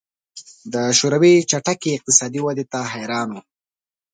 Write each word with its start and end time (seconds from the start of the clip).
د 0.73 0.75
شوروي 0.97 1.35
چټکې 1.49 1.89
اقتصادي 1.97 2.39
ودې 2.45 2.65
ته 2.71 2.79
حیران 2.91 3.27
وو 3.31 3.41